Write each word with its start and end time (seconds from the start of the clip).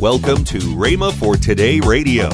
Welcome 0.00 0.44
to 0.44 0.58
Rhema 0.58 1.12
for 1.12 1.34
Today 1.34 1.80
Radio. 1.80 2.28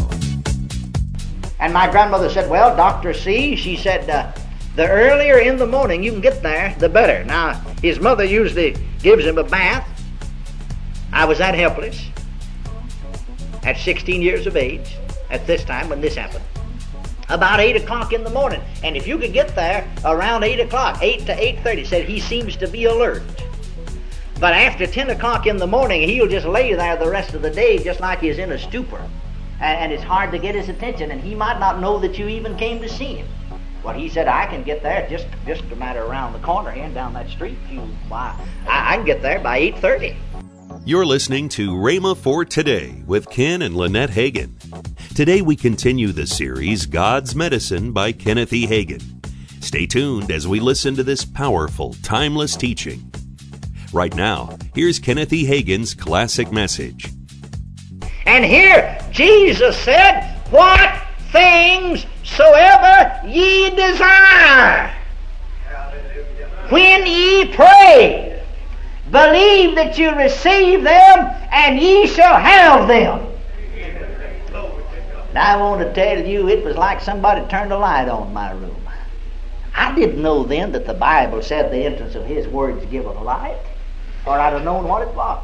And 1.60 1.72
my 1.72 1.90
grandmother 1.90 2.28
said, 2.28 2.50
Well, 2.50 2.76
Dr. 2.76 3.14
C, 3.14 3.56
she 3.56 3.74
said, 3.74 4.10
uh, 4.10 4.30
the 4.76 4.86
earlier 4.86 5.38
in 5.38 5.56
the 5.56 5.66
morning 5.66 6.02
you 6.02 6.12
can 6.12 6.20
get 6.20 6.42
there, 6.42 6.76
the 6.78 6.90
better. 6.90 7.24
Now, 7.24 7.54
his 7.80 8.00
mother 8.00 8.22
usually 8.22 8.76
gives 9.00 9.24
him 9.24 9.38
a 9.38 9.44
bath. 9.44 9.88
I 11.10 11.24
was 11.24 11.38
that 11.38 11.54
helpless 11.54 12.06
at 13.62 13.78
16 13.78 14.20
years 14.20 14.46
of 14.46 14.58
age 14.58 14.98
at 15.30 15.46
this 15.46 15.64
time 15.64 15.88
when 15.88 16.02
this 16.02 16.16
happened. 16.16 16.44
About 17.30 17.60
8 17.60 17.76
o'clock 17.76 18.12
in 18.12 18.24
the 18.24 18.30
morning. 18.30 18.60
And 18.82 18.94
if 18.94 19.06
you 19.06 19.16
could 19.16 19.32
get 19.32 19.54
there 19.54 19.90
around 20.04 20.44
8 20.44 20.60
o'clock, 20.60 20.98
8 21.00 21.20
to 21.20 21.34
8.30, 21.34 21.86
said 21.86 22.04
he 22.06 22.20
seems 22.20 22.56
to 22.56 22.68
be 22.68 22.84
alert. 22.84 23.22
But 24.44 24.52
after 24.52 24.86
10 24.86 25.08
o'clock 25.08 25.46
in 25.46 25.56
the 25.56 25.66
morning, 25.66 26.06
he'll 26.06 26.28
just 26.28 26.44
lay 26.44 26.74
there 26.74 26.98
the 26.98 27.08
rest 27.08 27.32
of 27.32 27.40
the 27.40 27.48
day 27.48 27.78
just 27.78 28.00
like 28.00 28.20
he's 28.20 28.36
in 28.36 28.52
a 28.52 28.58
stupor. 28.58 29.00
And, 29.58 29.78
and 29.78 29.90
it's 29.90 30.02
hard 30.02 30.32
to 30.32 30.38
get 30.38 30.54
his 30.54 30.68
attention, 30.68 31.12
and 31.12 31.18
he 31.22 31.34
might 31.34 31.58
not 31.58 31.80
know 31.80 31.98
that 32.00 32.18
you 32.18 32.28
even 32.28 32.54
came 32.58 32.78
to 32.82 32.88
see 32.90 33.14
him. 33.14 33.26
Well, 33.82 33.94
he 33.94 34.06
said, 34.10 34.28
I 34.28 34.44
can 34.44 34.62
get 34.62 34.82
there 34.82 35.08
just 35.08 35.26
just 35.46 35.62
a 35.72 35.76
matter 35.76 36.02
around 36.02 36.34
the 36.34 36.40
corner 36.40 36.70
here 36.70 36.84
and 36.84 36.92
down 36.92 37.14
that 37.14 37.30
street. 37.30 37.56
You, 37.70 37.80
why, 38.08 38.38
I, 38.68 38.92
I 38.92 38.96
can 38.98 39.06
get 39.06 39.22
there 39.22 39.40
by 39.40 39.60
8.30. 39.60 40.14
You're 40.84 41.06
listening 41.06 41.48
to 41.48 41.70
Rhema 41.70 42.14
for 42.14 42.44
Today 42.44 43.02
with 43.06 43.30
Ken 43.30 43.62
and 43.62 43.74
Lynette 43.74 44.10
Hagin. 44.10 44.50
Today 45.14 45.40
we 45.40 45.56
continue 45.56 46.12
the 46.12 46.26
series 46.26 46.84
God's 46.84 47.34
Medicine 47.34 47.92
by 47.92 48.12
Kenneth 48.12 48.52
E. 48.52 48.66
Hagin. 48.66 49.02
Stay 49.64 49.86
tuned 49.86 50.30
as 50.30 50.46
we 50.46 50.60
listen 50.60 50.94
to 50.96 51.02
this 51.02 51.24
powerful, 51.24 51.94
timeless 52.02 52.56
teaching. 52.56 53.10
Right 53.94 54.14
now, 54.16 54.58
here's 54.74 54.98
Kenneth 54.98 55.32
E. 55.32 55.44
Hagin's 55.44 55.94
classic 55.94 56.50
message. 56.50 57.12
And 58.26 58.44
here 58.44 58.98
Jesus 59.12 59.78
said, 59.78 60.36
What 60.50 61.00
things 61.30 62.04
soever 62.24 63.20
ye 63.24 63.70
desire, 63.70 64.92
when 66.70 67.06
ye 67.06 67.54
pray, 67.54 68.34
Believe 69.12 69.76
that 69.76 69.96
you 69.96 70.10
receive 70.16 70.82
them, 70.82 71.30
and 71.52 71.78
ye 71.78 72.08
shall 72.08 72.36
have 72.36 72.88
them. 72.88 73.24
Now, 75.32 75.54
I 75.54 75.56
want 75.56 75.82
to 75.82 75.94
tell 75.94 76.18
you, 76.18 76.48
it 76.48 76.64
was 76.64 76.76
like 76.76 77.00
somebody 77.00 77.46
turned 77.46 77.70
a 77.70 77.78
light 77.78 78.08
on 78.08 78.32
my 78.32 78.50
room. 78.50 78.74
I 79.72 79.94
didn't 79.94 80.20
know 80.20 80.42
then 80.42 80.72
that 80.72 80.84
the 80.84 80.94
Bible 80.94 81.42
said 81.42 81.70
the 81.70 81.84
entrance 81.84 82.16
of 82.16 82.26
His 82.26 82.48
words 82.48 82.84
giveth 82.86 83.20
light, 83.20 83.60
or 84.26 84.38
I'd 84.38 84.52
have 84.52 84.64
known 84.64 84.88
what 84.88 85.06
it 85.06 85.14
was. 85.14 85.42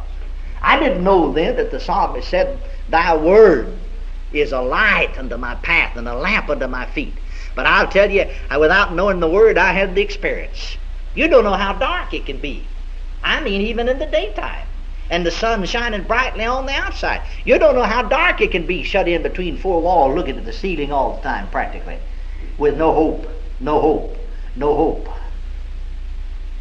I 0.63 0.79
didn't 0.79 1.05
know 1.05 1.33
then 1.33 1.57
that 1.57 1.71
the 1.71 1.81
psalmist 1.81 2.29
said, 2.29 2.59
Thy 2.89 3.17
word 3.17 3.73
is 4.33 4.53
a 4.53 4.61
light 4.61 5.19
unto 5.19 5.37
my 5.37 5.55
path 5.57 5.97
and 5.97 6.07
a 6.07 6.15
lamp 6.15 6.49
unto 6.51 6.67
my 6.67 6.87
feet. 6.87 7.15
But 7.55 7.67
I'll 7.67 7.89
tell 7.89 8.11
you, 8.11 8.27
without 8.59 8.95
knowing 8.95 9.21
the 9.21 9.29
word, 9.29 9.59
I 9.59 9.73
had 9.73 9.95
the 9.95 10.03
experience. 10.03 10.77
You 11.15 11.29
don't 11.29 11.45
know 11.45 11.55
how 11.55 11.73
dark 11.73 12.15
it 12.15 12.27
can 12.27 12.39
be. 12.39 12.65
I 13.23 13.41
mean, 13.41 13.61
even 13.63 13.89
in 13.89 13.99
the 13.99 14.07
daytime. 14.07 14.67
And 15.11 15.27
the 15.27 15.31
sun 15.33 15.65
shining 15.65 16.05
brightly 16.05 16.45
on 16.45 16.67
the 16.67 16.73
outside. 16.73 17.23
You 17.45 17.59
don't 17.59 17.75
know 17.75 17.83
how 17.83 18.03
dark 18.03 18.41
it 18.41 18.53
can 18.53 18.65
be 18.65 18.85
shut 18.85 19.09
in 19.09 19.23
between 19.23 19.57
four 19.57 19.83
walls 19.83 20.15
looking 20.15 20.39
at 20.39 20.45
the 20.45 20.53
ceiling 20.53 20.93
all 20.93 21.17
the 21.17 21.23
time, 21.23 21.49
practically. 21.49 21.99
With 22.59 22.79
no 22.79 22.93
hope, 22.93 23.27
no 23.59 23.81
hope, 23.81 24.17
no 24.55 24.75
hope. 24.77 25.09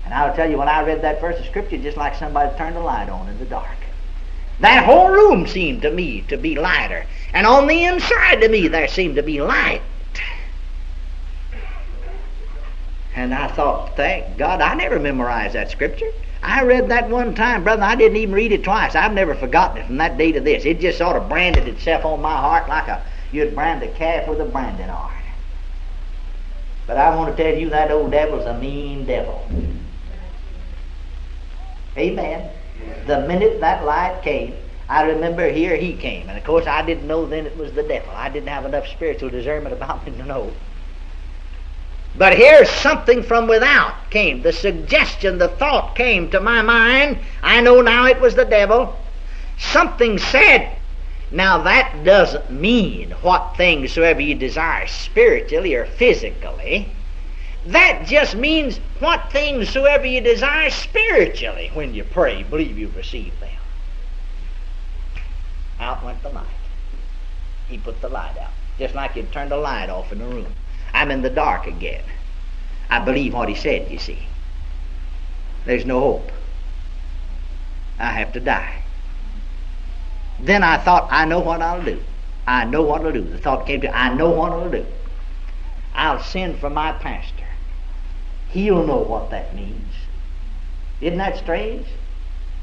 And 0.10 0.18
I'll 0.18 0.36
tell 0.36 0.50
you, 0.50 0.58
when 0.58 0.68
I 0.68 0.82
read 0.82 1.04
that 1.04 1.22
verse 1.22 1.40
of 1.40 1.46
Scripture, 1.46 1.78
just 1.78 1.96
like 1.96 2.16
somebody 2.16 2.58
turned 2.58 2.76
a 2.76 2.80
light 2.80 3.10
on 3.10 3.30
in 3.30 3.38
the 3.38 3.46
dark. 3.46 3.78
That 4.60 4.84
whole 4.84 5.12
room 5.12 5.46
seemed 5.46 5.84
to 5.84 5.92
me 5.92 6.22
to 6.30 6.36
be 6.36 6.56
lighter. 6.56 7.06
And 7.32 7.46
on 7.46 7.68
the 7.68 7.84
inside 7.84 8.42
of 8.42 8.50
me, 8.50 8.68
there 8.68 8.88
seemed 8.88 9.18
to 9.18 9.22
be 9.22 9.40
light. 9.40 9.84
And 13.16 13.36
I 13.36 13.50
thought, 13.50 13.96
thank 13.96 14.36
God, 14.36 14.62
I 14.62 14.74
never 14.74 14.98
memorized 14.98 15.54
that 15.54 15.70
Scripture. 15.70 16.10
I 16.42 16.64
read 16.64 16.90
that 16.90 17.08
one 17.08 17.36
time, 17.36 17.64
brother. 17.64 17.84
I 17.84 17.94
didn't 17.94 18.18
even 18.18 18.34
read 18.34 18.52
it 18.52 18.64
twice. 18.64 18.96
I've 18.96 19.14
never 19.14 19.36
forgotten 19.36 19.78
it 19.78 19.86
from 19.86 19.98
that 19.98 20.18
day 20.18 20.32
to 20.32 20.40
this. 20.40 20.66
It 20.66 20.80
just 20.80 20.98
sort 20.98 21.18
of 21.18 21.30
branded 21.30 21.68
itself 21.68 22.04
on 22.04 22.20
my 22.20 22.36
heart 22.36 22.68
like 22.68 22.88
a 22.88 23.04
you'd 23.32 23.54
brand 23.54 23.84
a 23.84 23.90
calf 23.90 24.28
with 24.28 24.42
a 24.42 24.46
branding 24.46 24.90
iron. 24.90 25.24
But 26.88 26.98
I 26.98 27.16
want 27.16 27.38
to 27.38 27.44
tell 27.44 27.54
you 27.54 27.70
that 27.70 27.92
old 27.92 28.10
devil's 28.10 28.48
a 28.48 28.58
mean 28.58 29.06
devil. 29.06 29.48
Amen. 31.98 32.50
The 33.08 33.22
minute 33.28 33.60
that 33.60 33.86
light 33.86 34.22
came, 34.22 34.54
I 34.88 35.04
remember 35.04 35.50
here 35.50 35.76
he 35.76 35.94
came. 35.94 36.30
And 36.30 36.38
of 36.38 36.44
course, 36.44 36.66
I 36.66 36.82
didn't 36.82 37.08
know 37.08 37.26
then 37.26 37.46
it 37.46 37.58
was 37.58 37.74
the 37.74 37.84
devil. 37.84 38.12
I 38.16 38.30
didn't 38.30 38.50
have 38.50 38.66
enough 38.66 38.88
spiritual 38.88 39.30
discernment 39.30 39.74
about 39.74 40.06
me 40.06 40.12
to 40.14 40.26
know. 40.26 40.52
But 42.16 42.36
here 42.36 42.66
something 42.66 43.22
from 43.22 43.48
without 43.48 44.10
came. 44.10 44.42
The 44.42 44.52
suggestion, 44.52 45.38
the 45.38 45.48
thought 45.48 45.96
came 45.96 46.30
to 46.32 46.40
my 46.40 46.62
mind. 46.62 47.20
I 47.44 47.62
know 47.62 47.82
now 47.82 48.08
it 48.08 48.20
was 48.20 48.36
the 48.36 48.46
devil. 48.46 48.98
Something 49.58 50.18
said, 50.18 50.76
now 51.32 51.60
that 51.60 52.04
doesn't 52.04 52.50
mean 52.50 53.12
what 53.22 53.56
things 53.56 53.94
soever 53.94 54.22
you 54.22 54.34
desire 54.34 54.88
spiritually 54.88 55.76
or 55.76 55.86
physically. 55.86 56.92
That 57.66 58.06
just 58.08 58.36
means 58.36 58.78
what 59.00 59.32
things 59.32 59.70
soever 59.70 60.06
you 60.06 60.22
desire 60.22 60.70
spiritually 60.70 61.72
when 61.74 61.94
you 61.94 62.04
pray, 62.04 62.44
believe 62.44 62.78
you've 62.78 62.96
received 62.96 63.40
them. 63.42 63.50
Out 65.80 66.04
went 66.04 66.22
the 66.24 66.30
light. 66.30 66.46
He 67.68 67.78
put 67.78 68.02
the 68.02 68.10
light 68.10 68.38
out. 68.38 68.52
Just 68.78 68.96
like 68.96 69.16
you'd 69.16 69.32
turned 69.32 69.52
a 69.52 69.58
light 69.58 69.90
off 69.90 70.12
in 70.12 70.20
the 70.20 70.26
room. 70.26 70.54
I'm 70.94 71.12
in 71.12 71.22
the 71.22 71.30
dark 71.30 71.68
again. 71.68 72.04
I 72.90 73.00
believe 73.00 73.34
what 73.34 73.50
he 73.50 73.56
said, 73.56 73.92
you 73.92 74.00
see. 74.00 74.20
There's 75.66 75.86
no 75.86 76.00
hope. 76.00 76.32
I 78.00 78.12
have 78.14 78.32
to 78.34 78.40
die. 78.40 78.82
Then 80.40 80.64
I 80.64 80.78
thought, 80.78 81.10
I 81.12 81.26
know 81.26 81.40
what 81.40 81.62
I'll 81.62 81.84
do. 81.84 82.02
I 82.48 82.64
know 82.64 82.82
what 82.82 83.06
I'll 83.06 83.12
do. 83.12 83.22
The 83.22 83.38
thought 83.38 83.68
came 83.68 83.82
to 83.82 83.88
me, 83.88 83.94
I 83.94 84.14
know 84.14 84.30
what 84.30 84.52
I'll 84.54 84.72
do. 84.72 84.86
I'll 85.94 86.24
send 86.24 86.58
for 86.60 86.70
my 86.70 86.94
pastor. 86.94 87.46
He'll 88.50 88.86
know 88.86 88.98
what 88.98 89.30
that 89.30 89.56
means. 89.56 89.94
Isn't 91.02 91.18
that 91.18 91.38
strange? 91.38 91.88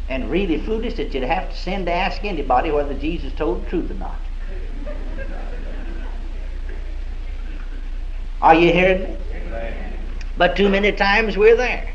And 0.08 0.30
really 0.30 0.60
foolish 0.60 0.94
that 0.94 1.14
you'd 1.14 1.24
have 1.24 1.50
to 1.50 1.56
send 1.56 1.86
to 1.86 1.92
ask 1.92 2.24
anybody 2.24 2.70
whether 2.70 2.94
Jesus 2.94 3.32
told 3.32 3.64
the 3.64 3.70
truth 3.70 3.91
or 3.91 3.94
not. 3.94 4.19
Are 8.42 8.54
you 8.54 8.72
hearing 8.72 9.02
me? 9.02 9.16
But 10.36 10.56
too 10.56 10.69
many 10.69 10.92
times 10.92 11.36
we're 11.36 11.56
there. 11.56 11.91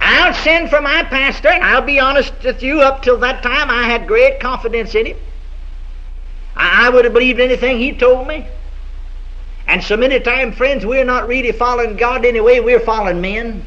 I'll 0.00 0.34
send 0.34 0.70
for 0.70 0.80
my 0.80 1.04
pastor, 1.04 1.48
and 1.48 1.62
I'll 1.62 1.82
be 1.82 2.00
honest 2.00 2.32
with 2.42 2.62
you, 2.62 2.80
up 2.80 3.02
till 3.02 3.18
that 3.18 3.42
time 3.42 3.70
I 3.70 3.84
had 3.84 4.08
great 4.08 4.40
confidence 4.40 4.94
in 4.94 5.06
him. 5.06 5.16
I, 6.56 6.90
would 6.90 7.04
have 7.04 7.14
believed 7.14 7.40
anything 7.40 7.78
he 7.78 7.92
told 7.92 8.26
me. 8.26 8.46
And 9.72 9.82
so 9.82 9.96
many 9.96 10.20
times, 10.20 10.54
friends, 10.54 10.84
we're 10.84 11.02
not 11.02 11.26
really 11.26 11.50
following 11.50 11.96
God 11.96 12.26
anyway, 12.26 12.60
we're 12.60 12.78
following 12.78 13.22
men. 13.22 13.64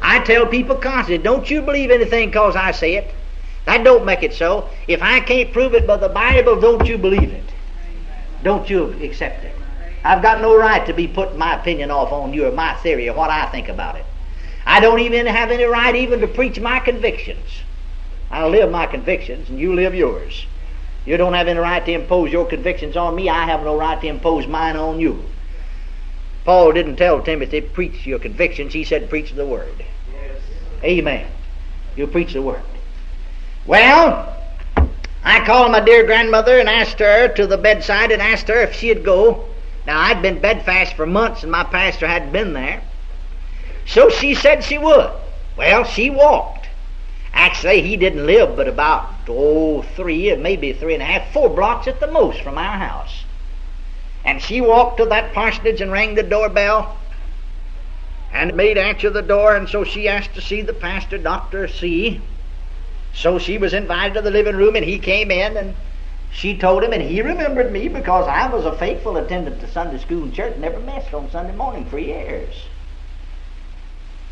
I 0.00 0.20
tell 0.20 0.46
people 0.46 0.76
constantly, 0.76 1.24
don't 1.24 1.50
you 1.50 1.60
believe 1.60 1.90
anything 1.90 2.28
because 2.28 2.54
I 2.54 2.70
say 2.70 2.94
it. 2.94 3.12
That 3.64 3.82
don't 3.82 4.04
make 4.04 4.22
it 4.22 4.32
so. 4.32 4.70
If 4.86 5.02
I 5.02 5.18
can't 5.18 5.52
prove 5.52 5.74
it 5.74 5.88
by 5.88 5.96
the 5.96 6.08
Bible, 6.08 6.60
don't 6.60 6.86
you 6.86 6.98
believe 6.98 7.32
it. 7.32 7.42
Don't 8.44 8.70
you 8.70 8.92
accept 9.02 9.42
it. 9.42 9.56
I've 10.04 10.22
got 10.22 10.40
no 10.40 10.56
right 10.56 10.86
to 10.86 10.92
be 10.92 11.08
putting 11.08 11.36
my 11.36 11.58
opinion 11.58 11.90
off 11.90 12.12
on 12.12 12.32
you 12.32 12.46
or 12.46 12.52
my 12.52 12.74
theory 12.74 13.08
or 13.08 13.14
what 13.16 13.28
I 13.28 13.46
think 13.46 13.68
about 13.68 13.96
it. 13.96 14.06
I 14.64 14.78
don't 14.78 15.00
even 15.00 15.26
have 15.26 15.50
any 15.50 15.64
right 15.64 15.96
even 15.96 16.20
to 16.20 16.28
preach 16.28 16.60
my 16.60 16.78
convictions. 16.78 17.62
I 18.30 18.46
live 18.46 18.70
my 18.70 18.86
convictions 18.86 19.48
and 19.50 19.58
you 19.58 19.74
live 19.74 19.96
yours. 19.96 20.46
You 21.04 21.16
don't 21.16 21.34
have 21.34 21.48
any 21.48 21.58
right 21.58 21.84
to 21.84 21.92
impose 21.92 22.30
your 22.30 22.46
convictions 22.46 22.96
on 22.96 23.14
me. 23.14 23.28
I 23.28 23.44
have 23.44 23.62
no 23.64 23.76
right 23.76 24.00
to 24.00 24.06
impose 24.06 24.46
mine 24.46 24.76
on 24.76 25.00
you. 25.00 25.24
Paul 26.44 26.72
didn't 26.72 26.96
tell 26.96 27.22
Timothy, 27.22 27.60
preach 27.60 28.06
your 28.06 28.18
convictions. 28.18 28.72
He 28.72 28.84
said, 28.84 29.10
preach 29.10 29.32
the 29.32 29.46
word. 29.46 29.84
Yes. 30.12 30.40
Amen. 30.82 31.26
You 31.96 32.06
preach 32.06 32.32
the 32.32 32.42
word. 32.42 32.62
Well, 33.66 34.36
I 35.24 35.44
called 35.44 35.72
my 35.72 35.80
dear 35.80 36.04
grandmother 36.04 36.58
and 36.58 36.68
asked 36.68 36.98
her 36.98 37.28
to 37.28 37.46
the 37.46 37.58
bedside 37.58 38.10
and 38.10 38.20
asked 38.20 38.48
her 38.48 38.60
if 38.60 38.74
she'd 38.74 39.04
go 39.04 39.48
now, 39.86 40.00
I'd 40.00 40.22
been 40.22 40.40
bedfast 40.40 40.94
for 40.94 41.06
months 41.06 41.42
and 41.42 41.50
my 41.50 41.64
pastor 41.64 42.06
hadn't 42.06 42.32
been 42.32 42.52
there. 42.52 42.82
So 43.86 44.10
she 44.10 44.34
said 44.34 44.62
she 44.62 44.78
would. 44.78 45.10
Well, 45.56 45.84
she 45.84 46.08
walked. 46.08 46.61
Actually, 47.34 47.82
he 47.82 47.96
didn't 47.96 48.26
live 48.26 48.56
but 48.56 48.68
about, 48.68 49.08
oh, 49.28 49.82
three, 49.82 50.34
maybe 50.36 50.72
three 50.72 50.94
and 50.94 51.02
a 51.02 51.06
half, 51.06 51.32
four 51.32 51.48
blocks 51.48 51.88
at 51.88 52.00
the 52.00 52.10
most 52.10 52.40
from 52.42 52.58
our 52.58 52.78
house. 52.78 53.24
And 54.24 54.40
she 54.40 54.60
walked 54.60 54.98
to 54.98 55.06
that 55.06 55.32
parsonage 55.32 55.80
and 55.80 55.90
rang 55.90 56.14
the 56.14 56.22
doorbell. 56.22 56.96
And 58.32 58.50
the 58.50 58.54
maid 58.54 58.78
answered 58.78 59.14
the 59.14 59.22
door, 59.22 59.54
and 59.56 59.68
so 59.68 59.84
she 59.84 60.08
asked 60.08 60.34
to 60.34 60.40
see 60.40 60.62
the 60.62 60.72
pastor, 60.72 61.18
Dr. 61.18 61.68
C. 61.68 62.20
So 63.14 63.38
she 63.38 63.58
was 63.58 63.74
invited 63.74 64.14
to 64.14 64.22
the 64.22 64.30
living 64.30 64.56
room, 64.56 64.76
and 64.76 64.84
he 64.84 64.98
came 64.98 65.30
in, 65.30 65.56
and 65.56 65.74
she 66.30 66.56
told 66.56 66.82
him, 66.82 66.92
and 66.92 67.02
he 67.02 67.20
remembered 67.20 67.70
me 67.70 67.88
because 67.88 68.26
I 68.26 68.48
was 68.48 68.64
a 68.64 68.76
faithful 68.76 69.16
attendant 69.18 69.60
to 69.60 69.68
Sunday 69.70 69.98
school 69.98 70.22
and 70.22 70.32
church, 70.32 70.56
never 70.56 70.80
missed 70.80 71.12
on 71.12 71.30
Sunday 71.30 71.54
morning 71.54 71.84
for 71.86 71.98
years. 71.98 72.54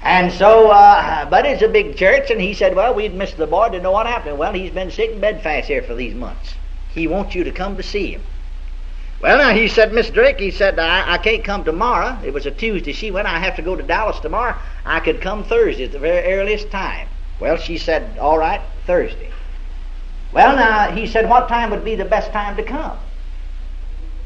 And 0.02 0.32
so, 0.32 0.70
uh, 0.70 1.28
but 1.28 1.44
it's 1.44 1.62
a 1.62 1.68
big 1.68 1.96
church, 1.96 2.30
and 2.30 2.40
he 2.40 2.54
said, 2.54 2.74
Well, 2.74 2.94
we'd 2.94 3.14
missed 3.14 3.36
the 3.36 3.46
boy, 3.46 3.68
didn't 3.68 3.82
know 3.82 3.90
what 3.90 4.06
happened. 4.06 4.38
Well, 4.38 4.52
he's 4.52 4.70
been 4.70 4.90
sick 4.90 5.10
in 5.10 5.20
bed 5.20 5.40
here 5.66 5.82
for 5.82 5.94
these 5.94 6.14
months. 6.14 6.54
He 6.94 7.06
wants 7.06 7.34
you 7.34 7.44
to 7.44 7.50
come 7.50 7.76
to 7.76 7.82
see 7.82 8.12
him. 8.12 8.22
Well, 9.20 9.36
now, 9.36 9.50
he 9.50 9.68
said, 9.68 9.92
Miss 9.92 10.08
Drake, 10.08 10.40
he 10.40 10.50
said, 10.50 10.78
I, 10.78 11.12
I 11.12 11.18
can't 11.18 11.44
come 11.44 11.62
tomorrow. 11.62 12.18
It 12.24 12.32
was 12.32 12.46
a 12.46 12.50
Tuesday. 12.50 12.92
She 12.92 13.10
went, 13.10 13.28
I 13.28 13.38
have 13.38 13.56
to 13.56 13.62
go 13.62 13.76
to 13.76 13.82
Dallas 13.82 14.18
tomorrow. 14.18 14.56
I 14.86 15.00
could 15.00 15.20
come 15.20 15.44
Thursday 15.44 15.84
at 15.84 15.92
the 15.92 15.98
very 15.98 16.32
earliest 16.32 16.70
time. 16.70 17.06
Well, 17.38 17.58
she 17.58 17.76
said, 17.76 18.18
All 18.18 18.38
right, 18.38 18.62
Thursday. 18.86 19.30
Well, 20.32 20.56
now, 20.56 20.90
he 20.92 21.06
said, 21.06 21.28
What 21.28 21.48
time 21.48 21.70
would 21.70 21.84
be 21.84 21.96
the 21.96 22.06
best 22.06 22.32
time 22.32 22.56
to 22.56 22.62
come? 22.62 22.96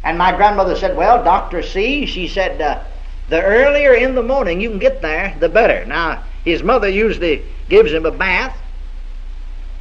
And 0.04 0.16
my 0.16 0.36
grandmother 0.36 0.76
said, 0.76 0.96
Well, 0.96 1.24
Dr. 1.24 1.62
C, 1.62 2.06
she 2.06 2.28
said, 2.28 2.60
uh, 2.60 2.84
the 3.28 3.42
earlier 3.42 3.94
in 3.94 4.14
the 4.14 4.22
morning 4.22 4.60
you 4.60 4.70
can 4.70 4.78
get 4.78 5.02
there, 5.02 5.36
the 5.40 5.48
better. 5.48 5.84
Now, 5.86 6.24
his 6.44 6.62
mother 6.62 6.88
usually 6.88 7.42
gives 7.68 7.92
him 7.92 8.04
a 8.04 8.10
bath. 8.10 8.56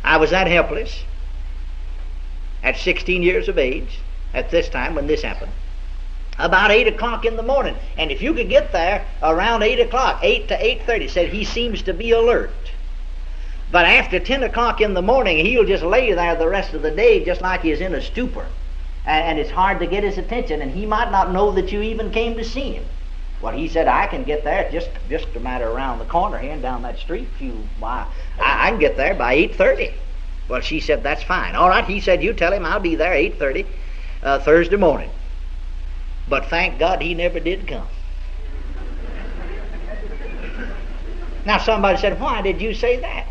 I 0.03 0.17
was 0.17 0.31
that 0.31 0.47
helpless 0.47 1.03
at 2.63 2.77
16 2.77 3.21
years 3.21 3.49
of 3.49 3.57
age 3.57 3.99
at 4.33 4.49
this 4.49 4.69
time 4.69 4.95
when 4.95 5.07
this 5.07 5.21
happened. 5.21 5.51
About 6.39 6.71
8 6.71 6.87
o'clock 6.87 7.25
in 7.25 7.35
the 7.35 7.43
morning. 7.43 7.75
And 7.97 8.09
if 8.11 8.21
you 8.21 8.33
could 8.33 8.49
get 8.49 8.71
there 8.71 9.05
around 9.21 9.61
8 9.61 9.79
o'clock, 9.81 10.19
8 10.23 10.47
to 10.47 10.57
8.30, 10.57 11.09
said 11.09 11.29
he 11.29 11.43
seems 11.43 11.81
to 11.83 11.93
be 11.93 12.11
alert. 12.11 12.51
But 13.71 13.85
after 13.85 14.19
10 14.19 14.43
o'clock 14.43 14.81
in 14.81 14.93
the 14.93 15.01
morning, 15.01 15.45
he'll 15.45 15.65
just 15.65 15.83
lay 15.83 16.13
there 16.13 16.35
the 16.35 16.47
rest 16.47 16.73
of 16.73 16.81
the 16.81 16.91
day 16.91 17.23
just 17.23 17.41
like 17.41 17.61
he's 17.61 17.81
in 17.81 17.93
a 17.93 18.01
stupor. 18.01 18.47
And 19.05 19.37
it's 19.37 19.51
hard 19.51 19.79
to 19.79 19.87
get 19.87 20.03
his 20.03 20.17
attention, 20.17 20.61
and 20.61 20.71
he 20.71 20.85
might 20.85 21.11
not 21.11 21.33
know 21.33 21.51
that 21.51 21.71
you 21.71 21.81
even 21.81 22.09
came 22.11 22.35
to 22.37 22.43
see 22.43 22.73
him. 22.73 22.85
Well, 23.43 23.51
he 23.51 23.67
said, 23.67 23.89
I 23.89 24.07
can 24.07 24.23
get 24.23 24.45
there 24.45 24.69
just 24.71 24.89
just 25.09 25.27
a 25.35 25.39
matter 25.41 25.69
around 25.69 25.99
the 25.99 26.05
corner 26.05 26.37
here 26.37 26.53
and 26.53 26.61
down 26.61 26.81
that 26.83 26.97
street. 26.97 27.27
You, 27.41 27.67
why, 27.77 28.07
I, 28.39 28.67
I 28.67 28.69
can 28.69 28.79
get 28.79 28.95
there 28.95 29.13
by 29.13 29.35
8.30. 29.35 29.91
Well, 30.47 30.61
she 30.61 30.79
said, 30.79 31.03
that's 31.03 31.23
fine. 31.23 31.53
All 31.53 31.67
right, 31.67 31.83
he 31.83 31.99
said, 31.99 32.23
you 32.23 32.31
tell 32.31 32.53
him 32.53 32.65
I'll 32.65 32.79
be 32.79 32.95
there 32.95 33.11
8.30 33.11 33.65
uh, 34.23 34.39
Thursday 34.39 34.77
morning. 34.77 35.09
But 36.29 36.45
thank 36.45 36.79
God 36.79 37.01
he 37.01 37.13
never 37.15 37.41
did 37.41 37.67
come. 37.67 37.87
now, 41.45 41.57
somebody 41.57 41.97
said, 41.97 42.21
why 42.21 42.41
did 42.41 42.61
you 42.61 42.73
say 42.73 43.01
that? 43.01 43.27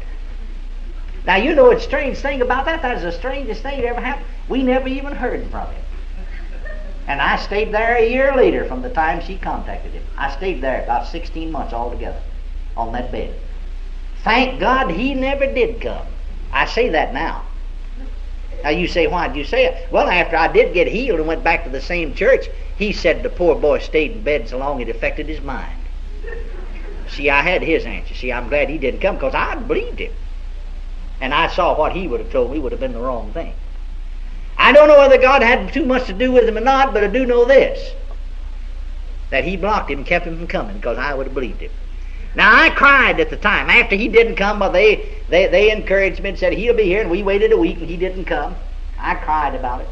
Now, 1.25 1.37
you 1.37 1.55
know 1.55 1.71
a 1.73 1.81
strange 1.81 2.19
thing 2.19 2.43
about 2.43 2.67
that? 2.67 2.83
That's 2.83 3.01
the 3.01 3.13
strangest 3.13 3.63
thing 3.63 3.81
that 3.81 3.87
ever 3.87 4.01
happened. 4.03 4.27
We 4.47 4.63
never 4.63 4.89
even 4.89 5.15
heard 5.15 5.47
from 5.47 5.69
him. 5.69 5.82
And 7.07 7.21
I 7.21 7.37
stayed 7.37 7.73
there 7.73 7.97
a 7.97 8.09
year 8.09 8.35
later 8.37 8.65
from 8.65 8.83
the 8.83 8.91
time 8.91 9.21
she 9.21 9.37
contacted 9.37 9.93
him. 9.93 10.05
I 10.17 10.31
stayed 10.37 10.61
there 10.61 10.83
about 10.83 11.09
16 11.09 11.51
months 11.51 11.73
altogether 11.73 12.21
on 12.77 12.93
that 12.93 13.11
bed. 13.11 13.35
Thank 14.23 14.61
God 14.61 14.91
he 14.91 15.15
never 15.15 15.47
did 15.47 15.81
come. 15.81 16.07
I 16.53 16.67
say 16.67 16.91
that 16.91 17.13
now. 17.13 17.43
Now 18.63 18.71
you 18.71 18.87
say, 18.87 19.09
why 19.09 19.27
did 19.27 19.37
you 19.37 19.45
say 19.45 19.65
it? 19.65 19.89
Well, 19.91 20.09
after 20.09 20.37
I 20.37 20.47
did 20.47 20.75
get 20.75 20.87
healed 20.87 21.19
and 21.19 21.27
went 21.27 21.43
back 21.43 21.65
to 21.65 21.71
the 21.71 21.81
same 21.81 22.15
church, 22.15 22.47
he 22.77 22.93
said 22.93 23.23
the 23.23 23.29
poor 23.29 23.57
boy 23.57 23.81
stayed 23.81 24.13
in 24.13 24.23
bed 24.23 24.49
so 24.49 24.59
long 24.59 24.81
it 24.81 24.89
affected 24.89 25.27
his 25.27 25.41
mind. 25.41 25.79
See, 27.09 27.29
I 27.29 27.43
had 27.43 27.63
his 27.63 27.85
answer. 27.85 28.15
See, 28.15 28.33
I'm 28.33 28.49
glad 28.49 28.71
he 28.71 28.79
didn't 28.79 29.01
come 29.01 29.17
because 29.17 29.35
I 29.35 29.57
believed 29.57 29.99
him. 29.99 30.13
And 31.21 31.35
I 31.35 31.49
saw 31.49 31.77
what 31.77 31.93
he 31.93 32.07
would 32.07 32.21
have 32.21 32.31
told 32.31 32.53
me 32.53 32.59
would 32.59 32.73
have 32.73 32.81
been 32.81 32.93
the 32.95 33.01
wrong 33.01 33.33
thing. 33.33 33.55
I 34.63 34.71
don't 34.71 34.87
know 34.87 34.99
whether 34.99 35.19
God 35.19 35.43
had 35.43 35.73
too 35.73 35.85
much 35.85 36.07
to 36.07 36.13
do 36.13 36.31
with 36.31 36.49
him 36.49 36.57
or 36.57 36.61
not, 36.61 36.95
but 36.95 37.03
I 37.03 37.09
do 37.09 37.27
know 37.27 37.45
this 37.45 37.95
that 39.31 39.45
he 39.45 39.57
blocked 39.57 39.91
him 39.91 39.99
and 39.99 40.07
kept 40.07 40.27
him 40.27 40.37
from 40.37 40.47
coming 40.47 40.77
because 40.77 40.99
I 40.99 41.15
would 41.15 41.27
have 41.27 41.35
believed 41.35 41.61
him. 41.61 41.71
Now, 42.35 42.55
I 42.55 42.71
cried 42.71 43.19
at 43.19 43.31
the 43.31 43.37
time. 43.37 43.71
After 43.71 43.97
he 43.97 44.07
didn't 44.07 44.37
come, 44.37 44.61
well, 44.61 44.71
they, 44.71 45.09
they, 45.29 45.49
they 45.49 45.71
encouraged 45.71 46.23
me 46.23 46.29
and 46.31 46.39
said, 46.39 46.53
He'll 46.53 46.77
be 46.77 46.85
here. 46.85 47.01
And 47.01 47.11
we 47.11 47.23
waited 47.23 47.51
a 47.51 47.57
week 47.59 47.79
and 47.79 47.89
he 47.89 47.97
didn't 47.97 48.27
come. 48.27 48.55
I 48.99 49.17
cried 49.17 49.55
about 49.55 49.81
it. 49.81 49.89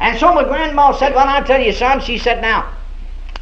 And 0.00 0.18
so 0.18 0.34
my 0.34 0.44
grandma 0.44 0.92
said, 0.92 1.14
Well, 1.14 1.28
I'll 1.28 1.44
tell 1.44 1.60
you, 1.60 1.72
son. 1.72 2.00
She 2.00 2.18
said, 2.18 2.42
Now, 2.42 2.72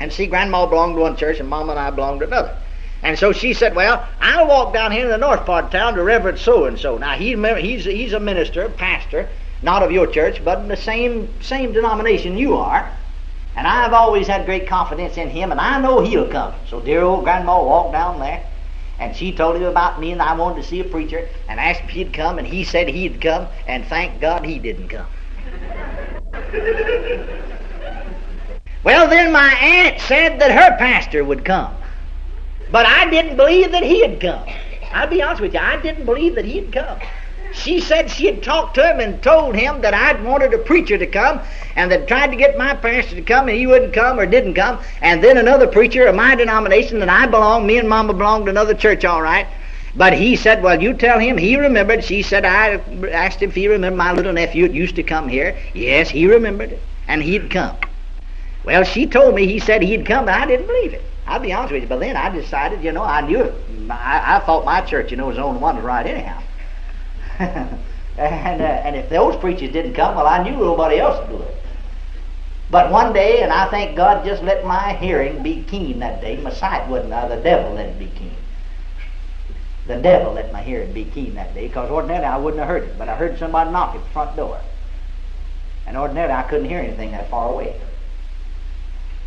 and 0.01 0.13
see, 0.13 0.27
grandma 0.27 0.67
belonged 0.67 0.97
to 0.97 1.01
one 1.01 1.17
church 1.17 1.41
and 1.41 1.49
mama 1.49 1.73
and 1.73 1.81
I 1.81 1.91
belonged 1.91 2.21
to 2.21 2.27
another. 2.27 2.57
And 3.03 3.19
so 3.19 3.33
she 3.33 3.55
said, 3.55 3.75
Well, 3.75 4.07
I'll 4.21 4.47
walk 4.47 4.75
down 4.75 4.93
here 4.93 5.05
in 5.05 5.11
the 5.11 5.19
north 5.19 5.47
part 5.47 5.67
of 5.67 5.71
town 5.71 5.95
to 5.95 6.03
Reverend 6.03 6.39
so 6.39 6.67
and 6.67 6.79
so. 6.79 6.99
Now, 6.99 7.15
he, 7.15 7.37
he's, 7.61 7.85
he's 7.85 8.13
a 8.13 8.21
minister, 8.21 8.69
pastor, 8.69 9.29
not 9.63 9.83
of 9.83 9.93
your 9.93 10.07
church, 10.07 10.45
but 10.45 10.59
in 10.59 10.69
the 10.69 10.77
same, 10.77 11.29
same 11.41 11.73
denomination 11.73 12.37
you 12.37 12.57
are. 12.57 12.91
And 13.55 13.67
I've 13.67 13.93
always 13.93 14.27
had 14.27 14.47
great 14.47 14.67
confidence 14.67 15.19
in 15.19 15.29
him, 15.29 15.53
and 15.53 15.61
I 15.61 15.81
know 15.81 16.01
he'll 16.01 16.29
come. 16.29 16.55
So 16.69 16.81
dear 16.81 17.03
old 17.03 17.25
grandma 17.25 17.63
walked 17.63 17.93
down 17.93 18.19
there, 18.19 18.45
and 18.99 19.15
she 19.15 19.33
told 19.33 19.57
him 19.57 19.65
about 19.65 20.01
me, 20.01 20.13
and 20.13 20.23
I 20.23 20.35
wanted 20.35 20.63
to 20.63 20.69
see 20.69 20.81
a 20.81 20.85
preacher, 20.85 21.29
and 21.49 21.61
asked 21.61 21.83
if 21.85 21.91
he'd 21.91 22.13
come, 22.13 22.39
and 22.39 22.47
he 22.47 22.65
said 22.65 22.89
he'd 22.89 23.21
come, 23.21 23.47
and 23.67 23.85
thank 23.87 24.21
God 24.21 24.45
he 24.45 24.59
didn't 24.59 24.89
come. 24.89 25.07
well, 28.83 29.09
then 29.09 29.33
my 29.33 29.53
aunt 29.55 30.01
said 30.01 30.41
that 30.41 30.51
her 30.51 30.77
pastor 30.79 31.25
would 31.25 31.45
come. 31.45 31.75
But 32.71 32.87
I 32.87 33.11
didn't 33.11 33.37
believe 33.37 33.71
that 33.73 33.83
he'd 33.83 34.19
come. 34.19 34.49
I'll 34.93 35.09
be 35.09 35.23
honest 35.23 35.43
with 35.43 35.53
you, 35.53 35.61
I 35.61 35.81
didn't 35.81 36.07
believe 36.07 36.37
that 36.37 36.47
he'd 36.47 36.73
come. 36.73 36.99
She 37.53 37.81
said 37.81 38.11
she 38.11 38.27
had 38.27 38.43
talked 38.43 38.75
to 38.77 38.87
him 38.87 38.99
and 38.99 39.23
told 39.23 39.55
him 39.55 39.83
that 39.83 39.95
I'd 39.95 40.25
wanted 40.25 40.55
a 40.55 40.59
preacher 40.59 40.97
to 40.97 41.07
come 41.07 41.41
and 41.77 41.91
that 41.93 42.09
tried 42.09 42.29
to 42.29 42.37
get 42.37 42.57
my 42.57 42.75
pastor 42.75 43.17
to 43.17 43.23
come 43.23 43.49
and 43.49 43.57
he 43.57 43.67
wouldn't 43.67 43.93
come 43.93 44.19
or 44.19 44.27
didn't 44.27 44.55
come. 44.55 44.79
And 45.01 45.23
then 45.23 45.37
another 45.37 45.67
preacher 45.67 46.07
of 46.07 46.15
my 46.15 46.35
denomination 46.35 46.99
that 47.01 47.09
I 47.09 47.27
belong, 47.27 47.67
me 47.67 47.79
and 47.79 47.89
Mama 47.89 48.15
belonged 48.15 48.47
to 48.47 48.51
another 48.51 48.75
church, 48.75 49.05
all 49.05 49.23
right. 49.23 49.47
But 49.95 50.15
he 50.15 50.37
said, 50.37 50.63
Well, 50.63 50.83
you 50.83 50.95
tell 50.95 51.19
him 51.19 51.37
he 51.37 51.57
remembered. 51.57 52.03
She 52.03 52.23
said, 52.23 52.47
I 52.47 52.77
asked 53.11 53.41
him 53.41 53.51
if 53.51 53.55
he 53.55 53.69
remembered 53.69 53.99
my 53.99 54.13
little 54.13 54.33
nephew 54.33 54.67
that 54.67 54.75
used 54.75 54.97
to 54.97 55.03
come 55.03 55.29
here. 55.29 55.57
Yes, 55.75 56.09
he 56.09 56.27
remembered 56.27 56.73
it. 56.73 56.83
And 57.09 57.23
he'd 57.23 57.51
come. 57.51 57.77
Well, 58.65 58.85
she 58.85 59.07
told 59.07 59.35
me 59.35 59.47
he 59.47 59.59
said 59.59 59.83
he'd 59.83 60.07
come, 60.07 60.25
but 60.25 60.35
I 60.35 60.47
didn't 60.47 60.67
believe 60.67 60.95
it. 60.95 61.03
I'll 61.27 61.41
be 61.41 61.53
honest 61.53 61.73
with 61.73 61.83
you. 61.83 61.89
But 61.89 62.01
then 62.01 62.17
I 62.17 62.31
decided, 62.31 62.83
you 62.83 62.93
know, 62.93 63.03
I 63.03 63.21
knew 63.21 63.41
it. 63.41 63.55
I, 63.91 64.37
I 64.37 64.39
thought 64.41 64.65
my 64.65 64.81
church, 64.81 65.11
you 65.11 65.17
know, 65.17 65.27
was 65.27 65.37
the 65.37 65.43
only 65.43 65.61
one 65.61 65.83
right 65.83 66.07
anyhow. 66.07 66.41
and, 68.19 68.61
uh, 68.61 68.65
and 68.65 68.97
if 68.97 69.09
those 69.09 69.37
preachers 69.37 69.73
didn't 69.73 69.95
come, 69.95 70.15
well, 70.15 70.27
I 70.27 70.43
knew 70.43 70.57
nobody 70.57 70.99
else 70.99 71.19
would 71.21 71.39
do 71.39 71.43
it. 71.43 71.57
But 72.71 72.91
one 72.91 73.13
day, 73.13 73.43
and 73.43 73.53
I 73.53 73.69
think 73.69 73.97
God 73.97 74.25
just 74.25 74.43
let 74.43 74.65
my 74.65 74.95
hearing 74.95 75.43
be 75.43 75.63
keen 75.65 75.99
that 75.99 76.21
day. 76.21 76.37
My 76.39 76.53
sight 76.53 76.89
wasn't, 76.89 77.11
the 77.11 77.41
devil 77.43 77.75
let 77.75 77.87
it 77.87 77.99
be 77.99 78.11
keen. 78.19 78.37
The 79.87 79.97
devil 79.97 80.33
let 80.33 80.53
my 80.53 80.63
hearing 80.63 80.93
be 80.93 81.05
keen 81.05 81.35
that 81.35 81.53
day, 81.55 81.67
because 81.67 81.91
ordinarily 81.91 82.27
I 82.27 82.39
wouldn't 82.39 82.61
have 82.61 82.69
heard 82.69 82.85
it. 82.85 82.99
But 82.99 83.09
I 83.09 83.17
heard 83.17 83.39
somebody 83.39 83.71
knock 83.71 83.95
at 83.95 84.05
the 84.05 84.11
front 84.11 84.37
door. 84.37 84.59
And 85.87 85.97
ordinarily 85.97 86.33
I 86.33 86.45
couldn't 86.45 86.69
hear 86.69 86.79
anything 86.79 87.11
that 87.11 87.29
far 87.29 87.51
away. 87.51 87.79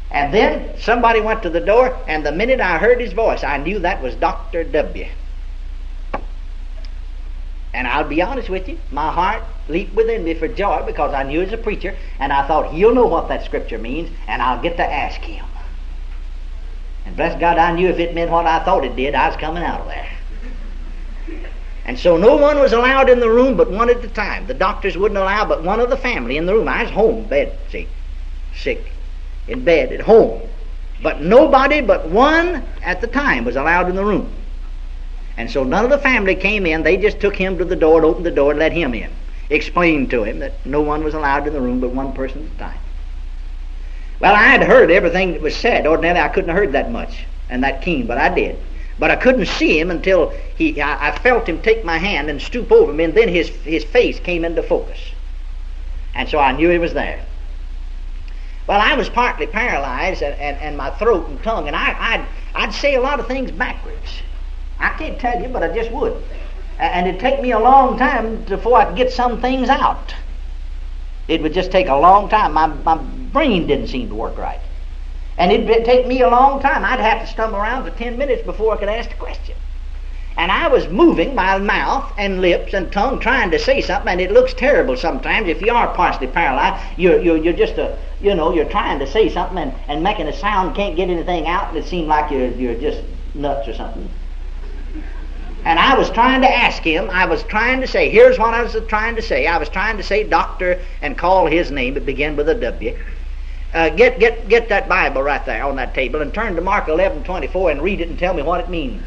And 0.10 0.34
then 0.34 0.79
somebody 0.79 1.19
went 1.19 1.43
to 1.43 1.50
the 1.50 1.60
door, 1.60 2.00
and 2.07 2.25
the 2.25 2.31
minute 2.31 2.62
I 2.62 2.77
heard 2.77 3.01
his 3.01 3.13
voice, 3.13 3.43
I 3.43 3.57
knew 3.57 3.79
that 3.79 4.01
was 4.01 4.15
Dr. 4.15 4.63
W. 4.63 5.07
And 7.75 7.88
I'll 7.88 8.08
be 8.08 8.22
honest 8.22 8.50
with 8.50 8.70
you, 8.70 8.79
my 8.89 9.12
heart 9.12 9.44
leaped 9.67 9.94
within 9.96 10.24
me 10.24 10.34
for 10.34 10.48
joy 10.48 10.84
because 10.86 11.13
I 11.13 11.24
knew 11.24 11.41
as 11.41 11.51
a 11.51 11.58
preacher, 11.58 11.94
and 12.20 12.32
I 12.32 12.48
thought 12.48 12.72
he'll 12.72 12.96
know 12.96 13.05
what 13.05 13.27
that 13.27 13.44
scripture 13.44 13.77
means, 13.77 14.10
and 14.27 14.41
I'll 14.41 14.62
get 14.62 14.77
to 14.77 14.84
ask 14.84 15.20
him. 15.20 15.46
And 17.05 17.17
bless 17.17 17.38
God, 17.38 17.58
I 17.58 17.74
knew 17.74 17.89
if 17.89 18.00
it 18.00 18.15
meant 18.15 18.32
what 18.32 18.46
I 18.46 18.63
thought 18.63 18.86
it 18.86 18.96
did, 18.96 19.13
I 19.13 19.27
was 19.27 19.36
coming 19.36 19.62
out 19.62 19.82
of 19.82 19.88
there. 19.88 20.10
And 21.84 22.00
so 22.00 22.15
no 22.15 22.38
one 22.38 22.60
was 22.60 22.72
allowed 22.72 23.10
in 23.10 23.20
the 23.20 23.29
room 23.29 23.58
but 23.58 23.70
one 23.70 23.89
at 23.89 24.03
a 24.03 24.08
time. 24.08 24.48
The 24.48 24.53
doctors 24.53 24.98
wouldn't 24.98 25.17
allow 25.20 25.46
but 25.46 25.62
one 25.62 25.82
of 25.82 25.89
the 25.89 25.98
family 25.98 26.38
in 26.38 26.46
the 26.46 26.53
room. 26.53 26.70
I 26.70 26.84
was 26.84 26.91
home, 26.91 27.25
bed, 27.27 27.60
see, 27.70 27.89
sick, 28.55 28.89
in 29.50 29.65
bed 29.65 29.91
at 29.91 30.00
home. 30.00 30.41
But 31.03 31.22
nobody 31.22 31.82
but 31.82 32.08
one 32.08 32.65
at 32.82 33.01
the 33.01 33.08
time 33.08 33.44
was 33.44 33.58
allowed 33.58 33.89
in 33.89 33.96
the 33.96 34.05
room. 34.05 34.34
And 35.38 35.51
so 35.51 35.63
none 35.63 35.84
of 35.84 35.92
the 35.92 35.98
family 35.98 36.36
came 36.36 36.65
in. 36.65 36.84
They 36.84 36.98
just 36.98 37.20
took 37.20 37.36
him 37.36 37.58
to 37.58 37.65
the 37.65 37.75
door 37.75 37.98
and 37.98 38.06
opened 38.06 38.25
the 38.25 38.32
door 38.32 38.51
and 38.51 38.60
let 38.60 38.72
him 38.72 38.94
in. 38.94 39.12
Explained 39.50 40.10
to 40.12 40.24
him 40.24 40.39
that 40.39 40.65
no 40.65 40.82
one 40.82 41.04
was 41.04 41.13
allowed 41.13 41.46
in 41.46 41.54
the 41.54 41.62
room 41.62 41.80
but 41.80 41.92
one 41.92 42.13
person 42.13 42.46
at 42.46 42.56
a 42.56 42.60
time. 42.60 42.80
Well, 44.20 44.34
I 44.34 44.44
had 44.44 44.63
heard 44.63 44.92
everything 44.92 45.34
that 45.34 45.42
was 45.42 45.56
said. 45.56 45.86
Ordinarily, 45.86 46.22
I 46.22 46.30
couldn't 46.30 46.50
have 46.50 46.58
heard 46.58 46.72
that 46.72 46.92
much 46.92 47.25
and 47.50 47.63
that 47.63 47.82
keen, 47.82 48.08
but 48.08 48.18
I 48.18 48.34
did. 48.34 48.58
But 48.98 49.12
I 49.12 49.18
couldn't 49.18 49.48
see 49.48 49.77
him 49.77 49.92
until 49.92 50.30
he, 50.56 50.82
I, 50.82 51.10
I 51.10 51.18
felt 51.20 51.50
him 51.50 51.62
take 51.62 51.84
my 51.84 51.98
hand 51.98 52.30
and 52.30 52.42
stoop 52.42 52.72
over 52.72 52.94
me, 52.94 53.04
and 53.04 53.13
then 53.13 53.27
his, 53.27 53.50
his 53.50 53.84
face 53.84 54.20
came 54.20 54.46
into 54.46 54.63
focus. 54.63 55.00
And 56.13 56.30
so 56.30 56.39
I 56.39 56.54
knew 56.54 56.70
he 56.70 56.77
was 56.77 56.94
there. 56.94 57.24
Well, 58.68 58.80
I 58.80 58.96
was 58.96 59.10
partly 59.10 59.48
paralyzed, 59.48 60.24
and, 60.24 60.39
and, 60.39 60.58
and 60.58 60.77
my 60.77 60.92
throat 60.92 61.27
and 61.27 61.44
tongue, 61.44 61.68
and 61.68 61.75
I, 61.75 61.96
I'd, 62.00 62.25
I'd 62.56 62.74
say 62.74 62.96
a 62.96 63.01
lot 63.01 63.20
of 63.20 63.27
things 63.27 63.51
backwards. 63.51 64.22
I 64.79 64.89
can't 64.98 65.20
tell 65.20 65.41
you, 65.41 65.48
but 65.48 65.63
I 65.63 65.74
just 65.74 65.91
would. 65.91 66.22
and 66.79 67.08
it'd 67.08 67.22
take 67.22 67.41
me 67.41 67.51
a 67.51 67.60
long 67.60 67.98
time 67.98 68.44
before 68.44 68.77
I 68.77 68.86
could 68.86 68.98
get 68.98 69.12
some 69.12 69.41
things 69.41 69.70
out. 69.70 70.13
It 71.27 71.41
would 71.41 71.53
just 71.53 71.72
take 71.72 71.88
a 71.88 71.96
long 71.96 72.29
time. 72.29 72.53
My, 72.53 72.67
my 72.67 72.98
brain 72.98 73.67
didn't 73.67 73.88
seem 73.88 74.10
to 74.10 74.15
work 74.15 74.38
right. 74.38 74.60
And 75.38 75.51
it'd 75.51 75.86
take 75.86 76.08
me 76.08 76.22
a 76.22 76.29
long 76.29 76.62
time. 76.62 76.86
I'd 76.86 77.00
have 77.00 77.22
to 77.22 77.27
stumble 77.27 77.58
around 77.58 77.84
for 77.84 77.98
10 77.98 78.17
minutes 78.17 78.44
before 78.44 78.74
I 78.74 78.77
could 78.77 78.89
ask 78.89 79.10
the 79.10 79.15
question. 79.15 79.55
And 80.38 80.51
I 80.51 80.67
was 80.67 80.88
moving 80.89 81.34
my 81.34 81.58
mouth 81.58 82.12
and 82.17 82.41
lips 82.41 82.74
and 82.74 82.91
tongue 82.91 83.20
trying 83.20 83.51
to 83.51 83.60
say 83.60 83.82
something, 83.82 84.12
and 84.12 84.22
it 84.22 84.32
looks 84.32 84.53
terrible 84.53 84.98
sometimes. 84.98 85.48
If 85.48 85.62
you 85.62 85.74
are 85.74 85.94
partially 85.94 86.27
paralyzed, 86.27 86.84
you're, 86.98 87.22
you're, 87.22 87.38
you're 87.38 87.53
just 87.53 87.77
a, 87.77 87.98
you 88.20 88.36
know, 88.36 88.53
you're 88.53 88.70
trying 88.70 89.00
to 89.00 89.08
say 89.08 89.29
something 89.29 89.58
and, 89.58 89.74
and 89.88 90.03
making 90.03 90.27
a 90.27 90.34
sound, 90.34 90.75
can't 90.75 90.98
get 90.98 91.10
anything 91.10 91.48
out, 91.48 91.70
and 91.70 91.77
it 91.77 91.86
seems 91.86 92.08
like 92.08 92.32
you're, 92.32 92.51
you're 92.51 92.75
just 92.75 93.01
nuts 93.34 93.67
or 93.70 93.74
something. 93.74 94.10
I 95.96 95.98
was 95.98 96.10
trying 96.10 96.42
to 96.42 96.54
ask 96.54 96.84
him, 96.84 97.10
I 97.10 97.24
was 97.25 97.44
trying 97.44 97.80
to 97.80 97.88
say, 97.88 98.10
here's 98.10 98.38
what 98.38 98.54
I 98.54 98.62
was 98.62 98.75
trying 98.90 99.16
to 99.16 99.22
say. 99.22 99.48
I 99.48 99.58
was 99.58 99.70
trying 99.70 99.96
to 99.96 100.04
say 100.04 100.25
doctor 100.25 100.82
and 101.02 101.18
call 101.18 101.46
his 101.48 101.72
name, 101.72 101.96
it 101.96 102.06
began 102.06 102.36
with 102.36 102.50
a 102.50 102.56
W. 102.56 103.00
Uh, 103.74 103.88
get, 103.92 104.20
get, 104.20 104.50
get 104.50 104.68
that 104.68 104.90
Bible 104.90 105.24
right 105.24 105.46
there 105.46 105.64
on 105.64 105.78
that 105.78 105.94
table 105.94 106.22
and 106.22 106.34
turn 106.34 106.54
to 106.58 106.62
Mark 106.62 106.90
11, 106.90 107.24
24 107.24 107.72
and 107.72 107.82
read 107.82 108.02
it 108.02 108.10
and 108.10 108.20
tell 108.20 108.34
me 108.34 108.42
what 108.44 108.60
it 108.60 108.70
means. 108.70 109.04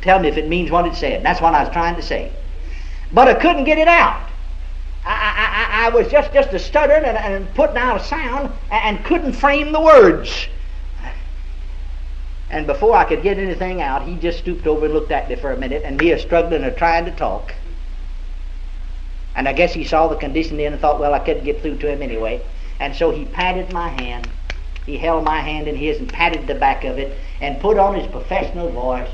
Tell 0.00 0.18
me 0.18 0.28
if 0.28 0.38
it 0.38 0.48
means 0.48 0.70
what 0.70 0.86
it 0.86 0.94
said. 0.94 1.22
That's 1.22 1.42
what 1.42 1.52
I 1.52 1.64
was 1.64 1.72
trying 1.72 1.96
to 1.96 2.02
say. 2.02 2.32
But 3.12 3.28
I 3.28 3.34
couldn't 3.34 3.64
get 3.64 3.76
it 3.76 3.88
out. 3.88 4.26
I, 5.04 5.84
I, 5.84 5.86
I, 5.86 5.88
was 5.90 6.08
just, 6.08 6.32
just 6.32 6.48
a 6.54 6.58
stuttering 6.58 7.04
and, 7.04 7.18
and 7.18 7.54
putting 7.54 7.76
out 7.76 8.00
a 8.00 8.04
sound 8.04 8.50
and 8.70 9.04
couldn't 9.04 9.34
frame 9.34 9.70
the 9.72 9.80
words. 9.82 10.48
And 12.50 12.66
before 12.66 12.96
I 12.96 13.04
could 13.04 13.22
get 13.22 13.38
anything 13.38 13.80
out, 13.80 14.02
he 14.02 14.16
just 14.16 14.38
stooped 14.38 14.66
over 14.66 14.86
and 14.86 14.94
looked 14.94 15.12
at 15.12 15.28
me 15.28 15.36
for 15.36 15.52
a 15.52 15.56
minute, 15.56 15.82
and 15.84 15.98
me 15.98 16.12
a 16.12 16.18
struggling 16.18 16.64
and 16.64 16.76
trying 16.76 17.04
to 17.04 17.12
talk. 17.12 17.54
And 19.36 19.48
I 19.48 19.52
guess 19.52 19.72
he 19.72 19.84
saw 19.84 20.08
the 20.08 20.16
condition 20.16 20.56
then 20.56 20.72
and 20.72 20.80
thought, 20.80 21.00
well, 21.00 21.14
I 21.14 21.20
couldn't 21.20 21.44
get 21.44 21.62
through 21.62 21.78
to 21.78 21.88
him 21.88 22.02
anyway. 22.02 22.42
And 22.80 22.94
so 22.94 23.10
he 23.10 23.24
patted 23.24 23.72
my 23.72 23.88
hand. 23.88 24.28
He 24.86 24.96
held 24.96 25.24
my 25.24 25.40
hand 25.40 25.68
in 25.68 25.76
his 25.76 25.98
and 25.98 26.12
patted 26.12 26.46
the 26.46 26.54
back 26.54 26.84
of 26.84 26.98
it 26.98 27.16
and 27.40 27.60
put 27.60 27.78
on 27.78 27.94
his 27.94 28.10
professional 28.10 28.70
voice 28.70 29.10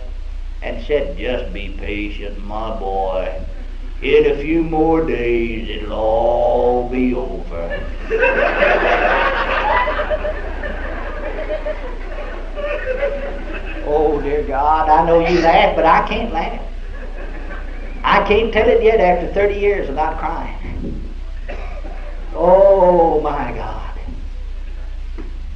and 0.62 0.84
said, 0.86 1.18
Just 1.18 1.52
be 1.52 1.68
patient, 1.68 2.42
my 2.44 2.78
boy. 2.78 3.42
In 4.02 4.26
a 4.26 4.40
few 4.40 4.62
more 4.62 5.04
days, 5.04 5.68
it'll 5.68 5.92
all 5.92 6.88
be 6.88 7.14
over. 7.14 7.86
oh, 13.86 14.20
dear 14.22 14.42
God, 14.42 14.84
I 14.96 15.04
know 15.04 15.18
you 15.20 15.40
laugh, 15.40 15.76
but 15.76 15.84
I 15.84 16.08
can't 16.08 16.32
laugh. 16.32 16.62
I 18.02 18.26
can't 18.26 18.50
tell 18.50 18.66
it 18.66 18.82
yet 18.82 18.98
after 18.98 19.30
30 19.34 19.54
years 19.54 19.88
without 19.88 20.18
crying. 20.18 21.12
Oh, 22.34 23.20
my 23.20 23.52
God. 23.52 23.98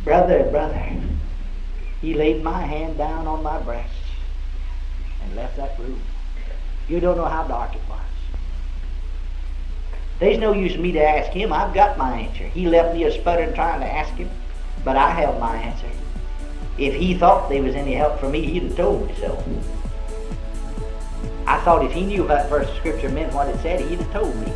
Brother, 0.04 0.42
brother, 0.50 0.92
he 2.02 2.12
laid 2.12 2.42
my 2.42 2.61
hand 2.61 2.99
down 2.99 3.26
on 3.26 3.42
my 3.42 3.59
breast 3.61 3.94
and 5.23 5.35
left 5.35 5.56
that 5.56 5.78
room. 5.78 6.02
You 6.87 7.00
don't 7.00 7.16
know 7.16 7.25
how 7.25 7.44
dark 7.44 7.75
it 7.75 7.82
was. 7.88 8.00
There's 10.18 10.37
no 10.37 10.52
use 10.52 10.76
me 10.76 10.92
to 10.92 11.02
ask 11.02 11.32
him. 11.32 11.50
I've 11.50 11.73
got 11.73 11.97
my 11.97 12.12
answer. 12.20 12.44
He 12.44 12.66
left 12.66 12.94
me 12.94 13.04
a 13.04 13.12
sputtering 13.12 13.54
trying 13.54 13.80
to 13.80 13.87
ask 13.87 14.12
him, 14.12 14.28
but 14.85 14.97
I 14.99 15.12
held 15.12 15.40
my 15.40 15.56
answer. 15.56 15.87
If 16.81 16.95
he 16.95 17.13
thought 17.13 17.51
there 17.51 17.63
was 17.63 17.75
any 17.75 17.93
help 17.93 18.19
for 18.19 18.31
me, 18.31 18.47
he'd 18.47 18.63
have 18.63 18.77
told 18.77 19.07
me 19.07 19.15
so. 19.21 19.45
I 21.47 21.61
thought 21.61 21.85
if 21.85 21.93
he 21.93 22.07
knew 22.07 22.27
that 22.27 22.49
verse 22.49 22.71
of 22.71 22.77
scripture 22.77 23.11
meant 23.11 23.35
what 23.35 23.49
it 23.49 23.61
said, 23.61 23.83
he'd 23.83 23.99
have 23.99 24.13
told 24.13 24.35
me. 24.37 24.51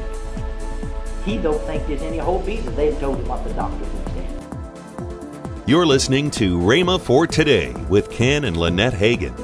He 1.26 1.36
don't 1.36 1.60
think 1.64 1.86
there's 1.86 2.00
any 2.00 2.16
hope 2.16 2.48
either. 2.48 2.70
They've 2.70 2.98
told 2.98 3.18
him 3.18 3.28
what 3.28 3.44
the 3.44 3.52
doctor 3.52 3.84
said. 3.84 5.64
You're 5.66 5.84
listening 5.84 6.30
to 6.32 6.58
Rhema 6.58 6.98
for 6.98 7.26
Today 7.26 7.74
with 7.90 8.10
Ken 8.10 8.44
and 8.44 8.56
Lynette 8.56 8.94
Hagin. 8.94 9.36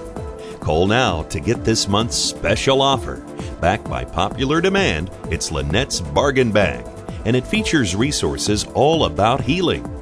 Call 0.61 0.87
now 0.87 1.25
to 1.25 1.39
get 1.39 1.63
this 1.65 1.87
month's 1.87 2.17
special 2.17 2.81
offer. 2.81 3.17
Backed 3.61 3.91
by 3.91 4.07
popular 4.07 4.63
demand, 4.63 5.11
it's 5.31 5.53
Lynette's 5.53 6.01
Bargain 6.01 6.51
Bag, 6.51 6.87
and 7.27 7.37
it 7.37 7.47
features 7.47 7.95
resources 7.95 8.65
all 8.73 9.05
about 9.05 9.43
healing. 9.43 10.00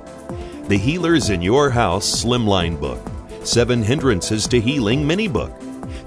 The 0.69 0.77
Healers 0.77 1.31
in 1.31 1.41
Your 1.41 1.71
House 1.71 2.23
Slimline 2.23 2.79
Book, 2.79 3.01
Seven 3.43 3.83
Hindrances 3.83 4.47
to 4.49 4.61
Healing 4.61 5.07
Mini 5.07 5.27
Book, 5.27 5.51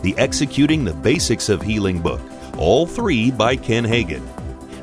the 0.03 0.15
Executing 0.19 0.85
the 0.85 0.93
Basics 0.93 1.49
of 1.49 1.63
Healing 1.63 1.99
book, 1.99 2.21
all 2.59 2.85
three 2.85 3.31
by 3.31 3.55
Ken 3.55 3.83
Hagin. 3.83 4.21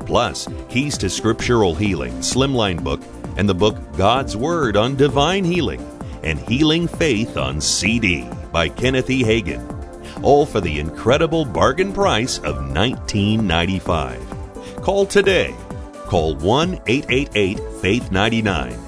Plus, 0.04 0.48
Keys 0.68 0.98
to 0.98 1.08
Scriptural 1.08 1.76
Healing 1.76 2.14
Slimline 2.14 2.82
Book, 2.82 3.00
and 3.36 3.48
the 3.48 3.54
book 3.54 3.76
God's 3.96 4.36
Word 4.36 4.76
on 4.76 4.96
Divine 4.96 5.44
Healing, 5.44 5.88
and 6.24 6.40
Healing 6.40 6.88
Faith 6.88 7.36
on 7.36 7.60
CD 7.60 8.28
by 8.50 8.68
Kenneth 8.68 9.10
E. 9.10 9.22
Hagin. 9.22 9.62
All 10.24 10.44
for 10.44 10.60
the 10.60 10.80
incredible 10.80 11.44
bargain 11.44 11.92
price 11.92 12.38
of 12.38 12.56
$19.95. 12.56 14.82
Call 14.82 15.06
today. 15.06 15.54
Call 16.06 16.34
1 16.34 16.80
888 16.88 17.60
Faith 17.80 18.10
99. 18.10 18.87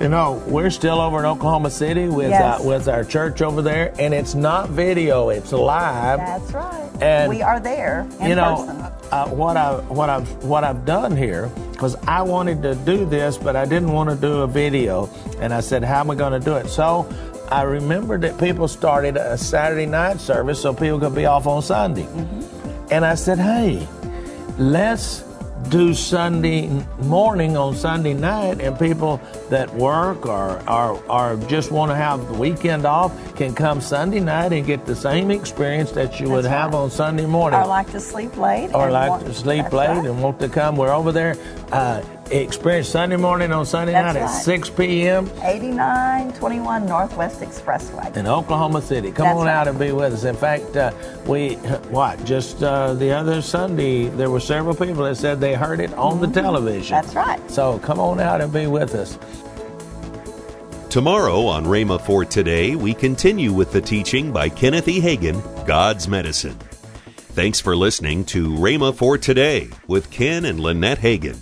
You 0.00 0.08
know, 0.08 0.40
we're 0.46 0.70
still 0.70 1.00
over 1.00 1.18
in 1.18 1.24
Oklahoma 1.24 1.70
City 1.70 2.08
with 2.08 2.30
Yes. 2.30 2.60
uh, 2.60 2.62
with 2.62 2.86
our 2.88 3.02
church 3.02 3.42
over 3.42 3.62
there, 3.62 3.92
and 3.98 4.14
it's 4.14 4.34
not 4.34 4.68
video; 4.70 5.30
it's 5.30 5.50
live. 5.52 6.18
That's 6.18 6.52
right. 6.52 6.84
And, 7.02 7.28
we 7.28 7.42
are 7.42 7.58
there 7.60 8.06
in 8.20 8.28
you 8.30 8.34
know, 8.36 8.92
uh, 9.10 9.28
what 9.28 9.56
I 9.56 9.74
what 9.88 10.08
I've 10.08 10.28
what 10.44 10.62
I've 10.62 10.84
done 10.84 11.16
here 11.16 11.50
because 11.72 11.96
I 12.06 12.22
wanted 12.22 12.62
to 12.62 12.74
do 12.76 13.06
this, 13.06 13.36
but 13.38 13.56
I 13.56 13.64
didn't 13.64 13.90
want 13.92 14.08
to 14.10 14.14
do 14.16 14.42
a 14.42 14.46
video, 14.46 15.10
and 15.40 15.52
I 15.52 15.58
said, 15.60 15.82
"How 15.82 15.98
am 16.00 16.10
I 16.12 16.14
going 16.14 16.32
to 16.32 16.40
do 16.44 16.54
it?" 16.54 16.68
So 16.68 17.08
I 17.50 17.62
remembered 17.62 18.20
that 18.20 18.38
people 18.38 18.68
started 18.68 19.16
a 19.16 19.36
Saturday 19.36 19.86
night 19.86 20.20
service 20.20 20.60
so 20.62 20.72
people 20.72 21.00
could 21.00 21.14
be 21.16 21.26
off 21.26 21.46
on 21.48 21.60
Sunday, 21.60 22.04
Mm-hmm. 22.04 22.92
and 22.92 23.04
I 23.04 23.16
said, 23.16 23.38
"Hey, 23.40 23.84
let's." 24.58 25.24
Do 25.70 25.92
Sunday 25.92 26.68
morning 27.00 27.56
on 27.56 27.74
Sunday 27.74 28.14
night, 28.14 28.60
and 28.60 28.78
people 28.78 29.20
that 29.50 29.72
work 29.74 30.24
or, 30.24 30.62
or, 30.70 31.02
or 31.10 31.36
just 31.46 31.70
want 31.70 31.90
to 31.90 31.96
have 31.96 32.26
the 32.28 32.34
weekend 32.34 32.86
off 32.86 33.12
can 33.36 33.54
come 33.54 33.80
Sunday 33.82 34.20
night 34.20 34.52
and 34.54 34.64
get 34.66 34.86
the 34.86 34.96
same 34.96 35.30
experience 35.30 35.90
that 35.92 36.20
you 36.20 36.30
would 36.30 36.44
That's 36.44 36.54
have 36.54 36.74
on 36.74 36.90
Sunday 36.90 37.26
morning 37.26 37.60
Or 37.60 37.66
like 37.66 37.90
to 37.90 38.00
sleep 38.00 38.36
late. 38.38 38.70
or 38.74 38.90
like 38.90 39.10
want- 39.10 39.26
to 39.26 39.34
sleep 39.34 39.70
late 39.72 39.88
right. 39.88 40.06
and 40.06 40.22
want 40.22 40.40
to 40.40 40.48
come. 40.48 40.76
We're 40.76 40.92
over 40.94 41.12
there. 41.12 41.36
Uh, 41.70 42.02
experience 42.30 42.88
Sunday 42.88 43.16
morning 43.16 43.52
on 43.52 43.64
Sunday 43.66 43.92
That's 43.92 44.14
night 44.14 44.22
at 44.22 44.28
6 44.28 44.70
p.m. 44.70 45.26
8921 45.42 46.86
Northwest 46.86 47.40
Expressway. 47.40 48.16
in 48.16 48.26
Oklahoma 48.26 48.82
City. 48.82 49.10
Come 49.12 49.26
That's 49.26 49.38
on 49.38 49.46
right. 49.46 49.54
out 49.54 49.68
and 49.68 49.78
be 49.78 49.92
with 49.92 50.12
us. 50.12 50.24
In 50.24 50.36
fact, 50.36 50.76
uh, 50.76 50.92
we, 51.26 51.54
what, 51.90 52.24
just 52.24 52.62
uh, 52.62 52.94
the 52.94 53.10
other 53.12 53.42
Sunday, 53.42 54.08
there 54.08 54.30
were 54.30 54.40
several 54.40 54.74
people 54.74 55.04
that 55.04 55.16
said 55.16 55.40
they 55.40 55.54
heard 55.54 55.80
it 55.80 55.92
on 55.94 56.20
the 56.20 56.28
television. 56.28 56.96
Mm-hmm. 56.96 57.06
That's 57.06 57.14
right. 57.14 57.50
So 57.50 57.78
come 57.80 58.00
on 58.00 58.20
out 58.20 58.40
and 58.40 58.52
be 58.52 58.66
with 58.66 58.94
us. 58.94 59.18
Tomorrow 60.90 61.44
on 61.46 61.64
Rhema 61.64 62.00
for 62.00 62.24
Today, 62.24 62.74
we 62.74 62.94
continue 62.94 63.52
with 63.52 63.72
the 63.72 63.80
teaching 63.80 64.32
by 64.32 64.48
Kenneth 64.48 64.88
E. 64.88 65.00
Hagin, 65.00 65.66
God's 65.66 66.08
Medicine. 66.08 66.58
Thanks 67.38 67.60
for 67.60 67.76
listening 67.76 68.24
to 68.26 68.48
Rhema 68.48 68.94
for 68.94 69.16
Today 69.18 69.68
with 69.86 70.10
Ken 70.10 70.44
and 70.44 70.58
Lynette 70.58 70.98
Hagin. 70.98 71.36